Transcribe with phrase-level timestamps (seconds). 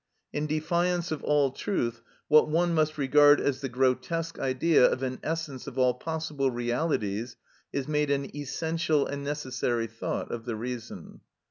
[0.33, 5.19] In defiance of all truth, what one must regard as the grotesque idea of an
[5.21, 7.35] essence of all possible realities
[7.71, 11.21] is made an essential and necessary thought of the reason.